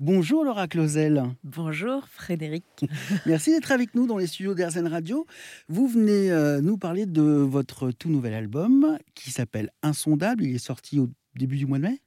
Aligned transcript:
Bonjour 0.00 0.44
Laura 0.44 0.68
Clausel. 0.68 1.24
Bonjour 1.42 2.06
Frédéric. 2.06 2.64
Merci 3.26 3.50
d'être 3.50 3.72
avec 3.72 3.96
nous 3.96 4.06
dans 4.06 4.16
les 4.16 4.28
studios 4.28 4.54
d'Airzen 4.54 4.86
Radio. 4.86 5.26
Vous 5.68 5.88
venez 5.88 6.30
euh, 6.30 6.60
nous 6.60 6.78
parler 6.78 7.04
de 7.04 7.22
votre 7.22 7.90
tout 7.90 8.08
nouvel 8.08 8.32
album 8.32 8.96
qui 9.16 9.32
s'appelle 9.32 9.70
Insondable. 9.82 10.44
Il 10.44 10.54
est 10.54 10.58
sorti 10.58 11.00
au 11.00 11.08
début 11.34 11.56
du 11.56 11.66
mois 11.66 11.78
de 11.78 11.88
mai? 11.88 12.00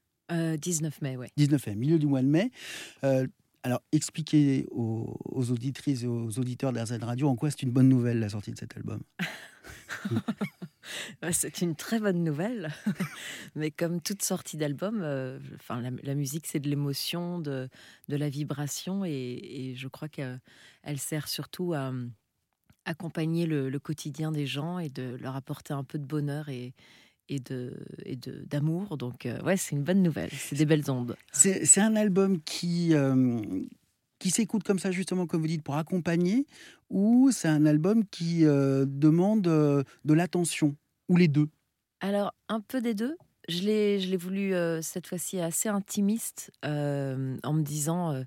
19 0.58 0.94
euh, 0.94 1.06
mai, 1.06 1.18
oui. 1.18 1.28
19 1.36 1.68
mai, 1.68 1.76
milieu 1.76 2.00
du 2.00 2.08
mois 2.08 2.22
de 2.22 2.28
mai. 2.28 2.50
Euh, 3.04 3.28
alors, 3.64 3.82
expliquez 3.92 4.68
aux, 4.72 5.52
auditrices 5.52 6.04
et 6.04 6.08
aux 6.08 6.40
auditeurs 6.40 6.72
d'Airzen 6.72 7.04
Radio 7.04 7.28
en 7.28 7.36
quoi 7.36 7.52
c'est 7.52 7.64
une 7.64 7.72
bonne 7.72 7.90
nouvelle 7.90 8.22
la 8.22 8.30
sortie 8.30 8.52
de 8.52 8.58
cet 8.58 8.78
album. 8.78 9.02
C'est 11.32 11.62
une 11.62 11.76
très 11.76 12.00
bonne 12.00 12.24
nouvelle, 12.24 12.72
mais 13.56 13.72
comme 13.72 14.02
toute 14.02 14.22
sortie 14.24 14.58
d'album, 14.58 15.02
euh, 15.04 15.40
enfin 15.56 15.82
la, 16.04 16.16
musique 16.16 16.48
c'est 16.48 16.60
de 16.60 16.70
l'émotion, 16.70 17.40
de, 17.40 17.70
de, 18.08 18.16
la 18.16 18.30
vibration, 18.30 19.06
et, 19.06 19.74
je 19.76 19.88
crois 19.88 20.10
qu'elle 20.10 20.40
sert 20.98 21.28
surtout 21.28 21.74
à 21.74 21.92
accompagner 22.86 23.46
le, 23.46 23.78
quotidien 23.80 24.32
des 24.32 24.46
gens 24.46 24.80
et 24.80 24.90
de 24.90 25.18
leur 25.22 25.36
apporter 25.36 25.74
un 25.74 25.84
peu 25.84 26.00
de 26.00 26.06
bonheur 26.06 26.50
et, 26.50 26.74
et 27.30 27.40
de 27.40 27.74
d'amour. 28.46 28.98
Donc 28.98 29.26
euh, 29.26 29.42
ouais, 29.42 29.58
c'est 29.58 29.76
une 29.76 29.84
bonne 29.84 30.02
nouvelle, 30.02 30.32
c'est 30.32 30.56
des 30.56 30.66
belles 30.66 30.90
ondes. 30.90 31.16
C'est 31.32 31.82
un 31.82 31.96
album 31.96 32.42
qui 32.42 32.94
euh, 32.94 33.42
qui 34.22 34.30
s'écoute 34.30 34.64
comme 34.64 34.78
ça, 34.78 34.92
justement, 34.92 35.26
comme 35.26 35.42
vous 35.42 35.48
dites, 35.48 35.64
pour 35.64 35.76
accompagner, 35.76 36.46
ou 36.92 37.32
c'est 37.32 37.48
un 37.48 37.66
album 37.66 38.06
qui 38.06 38.46
euh, 38.46 38.86
demande 38.88 39.48
euh, 39.48 39.84
de 40.06 40.14
l'attention, 40.14 40.76
ou 41.12 41.18
les 41.18 41.28
deux? 41.28 41.50
Alors, 42.00 42.34
un 42.50 42.62
peu 42.62 42.82
des 42.82 42.94
deux. 42.94 43.18
Je 43.50 43.64
l'ai 43.64 44.18
voulu 44.18 44.54
euh, 44.54 44.82
cette 44.82 45.08
fois-ci 45.08 45.40
assez 45.40 45.68
intimiste, 45.70 46.52
en 46.64 47.54
me 47.54 47.62
disant, 47.62 48.24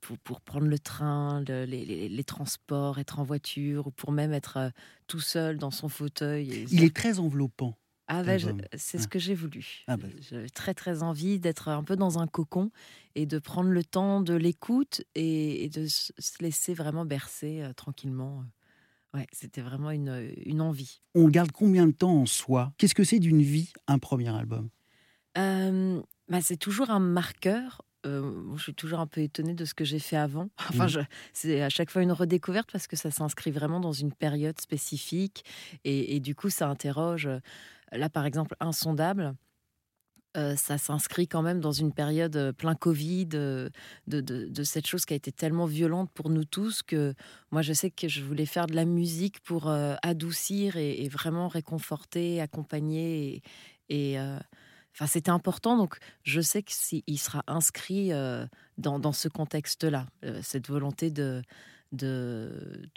pour, 0.00 0.18
pour, 0.18 0.40
prendre 0.40 0.66
le 0.66 0.78
train, 0.78 1.42
les, 1.46 1.66
les, 1.66 2.08
les, 2.08 2.24
transports, 2.24 2.98
être 2.98 3.18
en 3.18 3.24
voiture, 3.24 3.86
ou 3.86 3.90
pour 3.90 4.12
même 4.12 4.32
être 4.32 4.72
tout 5.06 5.20
seul 5.20 5.58
dans 5.58 5.70
son 5.70 5.88
fauteuil. 5.88 6.66
Il 6.70 6.84
est 6.84 6.94
très 6.94 7.18
enveloppant. 7.18 7.76
Ah 8.12 8.24
bah, 8.24 8.38
c'est 8.76 8.98
ce 8.98 9.06
que 9.06 9.20
j'ai 9.20 9.36
voulu. 9.36 9.84
Ah 9.86 9.96
bah. 9.96 10.08
J'avais 10.28 10.48
très 10.48 10.74
très 10.74 11.04
envie 11.04 11.38
d'être 11.38 11.68
un 11.68 11.84
peu 11.84 11.94
dans 11.94 12.18
un 12.18 12.26
cocon 12.26 12.72
et 13.14 13.24
de 13.24 13.38
prendre 13.38 13.70
le 13.70 13.84
temps 13.84 14.20
de 14.20 14.34
l'écoute 14.34 15.02
et, 15.14 15.68
de 15.68 15.86
se 15.86 16.12
laisser 16.40 16.74
vraiment 16.74 17.04
bercer 17.04 17.62
euh, 17.62 17.72
tranquillement. 17.72 18.44
Ouais, 19.14 19.26
c'était 19.32 19.60
vraiment 19.60 19.90
une, 19.90 20.32
une, 20.44 20.60
envie. 20.60 21.00
On 21.14 21.28
garde 21.28 21.50
combien 21.50 21.86
de 21.86 21.92
temps 21.92 22.14
en 22.14 22.26
soi? 22.26 22.72
Qu'est-ce 22.78 22.94
que 22.94 23.04
c'est 23.04 23.18
d'une 23.18 23.42
vie, 23.42 23.72
un 23.88 23.98
premier 23.98 24.28
album? 24.28 24.70
Euh, 25.36 26.00
bah 26.28 26.40
C'est 26.40 26.56
toujours 26.56 26.90
un 26.90 27.00
marqueur. 27.00 27.82
Euh, 28.06 28.56
je 28.56 28.62
suis 28.62 28.74
toujours 28.74 29.00
un 29.00 29.06
peu 29.06 29.20
étonnée 29.20 29.54
de 29.54 29.64
ce 29.64 29.74
que 29.74 29.84
j'ai 29.84 29.98
fait 29.98 30.16
avant. 30.16 30.48
Enfin, 30.70 30.86
mmh. 30.86 31.06
c'est 31.32 31.62
à 31.62 31.68
chaque 31.68 31.90
fois 31.90 32.02
une 32.02 32.12
redécouverte 32.12 32.70
parce 32.70 32.86
que 32.86 32.96
ça 32.96 33.10
s'inscrit 33.10 33.50
vraiment 33.50 33.80
dans 33.80 33.92
une 33.92 34.12
période 34.12 34.60
spécifique 34.60 35.44
et, 35.84 36.14
et, 36.16 36.20
du 36.20 36.34
coup, 36.34 36.48
ça 36.48 36.68
interroge 36.68 37.28
Là, 37.92 38.08
par 38.08 38.24
exemple, 38.24 38.54
Insondable, 38.60 39.34
ça 40.34 40.78
s'inscrit 40.78 41.26
quand 41.26 41.42
même 41.42 41.60
dans 41.60 41.72
une 41.72 41.92
période 41.92 42.52
plein 42.56 42.74
Covid, 42.74 43.28
euh, 43.34 43.68
de, 44.06 44.62
cette 44.62 44.86
chose 44.86 45.04
qui 45.04 45.12
a 45.12 45.16
été 45.16 45.32
tellement 45.32 45.66
violente 45.66 46.10
pour 46.12 46.30
nous 46.30 46.44
tous 46.44 46.82
que 46.82 47.14
moi 47.50 47.62
je 47.62 47.72
sais 47.72 47.90
que 47.90 48.08
je 48.08 48.22
voulais 48.22 48.46
faire 48.46 48.66
de 48.66 48.74
la 48.74 48.84
musique 48.84 49.40
pour 49.40 49.68
adoucir 49.68 50.76
et, 50.76 51.08
vraiment 51.08 51.48
réconforter, 51.48 52.40
accompagner. 52.40 53.42
Et, 53.88 54.16
c'était 55.06 55.30
important, 55.30 55.78
donc 55.78 55.96
je 56.22 56.40
sais 56.40 56.62
qu'il 56.62 57.18
sera 57.18 57.42
inscrit 57.46 58.10
dans, 58.78 58.98
dans, 58.98 59.12
ce 59.12 59.28
contexte-là, 59.28 60.06
cette 60.42 60.68
volonté 60.68 61.10
de 61.10 61.42
de, 61.92 62.50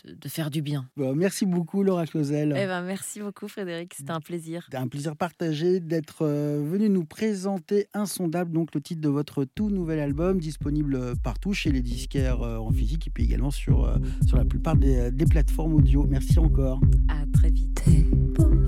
de, 0.05 0.29
faire 0.29 0.49
du 0.49 0.61
bien. 0.61 0.87
merci 0.97 1.45
beaucoup 1.45 1.83
Laura 1.83 2.05
Clausel. 2.05 2.53
Eh 2.57 2.65
ben, 2.65 2.81
merci 2.83 3.19
beaucoup 3.19 3.47
Frédéric, 3.47 3.93
c'était 3.93 4.11
un 4.11 4.19
plaisir. 4.19 4.63
C'était 4.65 4.77
un 4.77 4.87
plaisir 4.87 5.15
partagé 5.15 5.79
d'être 5.79 6.23
euh, 6.23 6.61
venu 6.63 6.89
nous 6.89 7.05
présenter 7.05 7.87
Insondable, 7.93 8.51
donc 8.51 8.73
le 8.73 8.81
titre 8.81 9.01
de 9.01 9.09
votre 9.09 9.45
tout 9.45 9.69
nouvel 9.69 9.99
album, 9.99 10.39
disponible 10.39 11.15
partout 11.23 11.53
chez 11.53 11.71
les 11.71 11.81
disquaires 11.81 12.41
euh, 12.41 12.57
en 12.57 12.71
physique 12.71 13.07
et 13.07 13.09
puis 13.09 13.23
également 13.23 13.51
sur, 13.51 13.85
euh, 13.85 13.97
sur 14.25 14.37
la 14.37 14.45
plupart 14.45 14.75
des, 14.75 15.11
des, 15.11 15.25
plateformes 15.25 15.73
audio. 15.73 16.05
Merci 16.07 16.39
encore. 16.39 16.79
À 17.07 17.25
très 17.37 17.49
vite. 17.49 17.83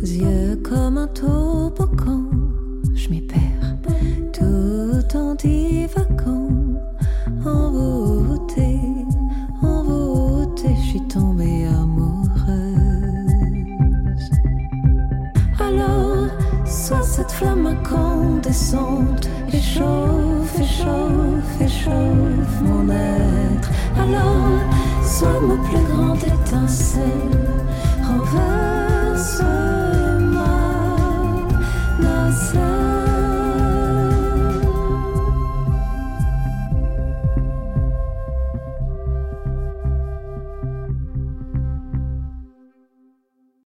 yeux 0.02 0.56
comme 0.58 0.98
un 0.98 1.08
je 2.96 3.10
m'y 3.10 3.22
perds 3.22 3.55
soit 16.86 17.02
cette 17.02 17.32
flamme 17.32 17.66
incandescente 17.66 19.28
échauffe, 19.52 20.60
échauffe, 20.60 21.60
échauffe 21.60 22.62
mon 22.62 22.88
être. 22.90 23.72
Alors, 23.98 24.60
soit 25.04 25.40
ma 25.42 25.56
plus 25.68 25.84
grande 25.92 26.24
étincelle. 26.24 27.05